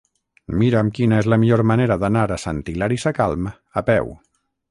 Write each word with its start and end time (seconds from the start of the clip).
Mira'm 0.61 0.87
quina 0.99 1.19
és 1.23 1.27
la 1.33 1.37
millor 1.43 1.63
manera 1.73 1.99
d'anar 2.05 2.25
a 2.35 2.39
Sant 2.45 2.63
Hilari 2.73 2.99
Sacalm 3.05 3.49
a 3.83 3.87
peu. 3.93 4.13